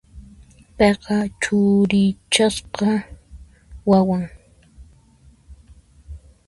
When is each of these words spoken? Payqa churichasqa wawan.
Payqa 0.77 1.17
churichasqa 1.41 2.89
wawan. 3.89 4.23